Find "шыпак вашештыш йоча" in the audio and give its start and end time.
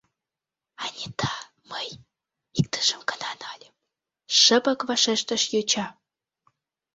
4.39-5.87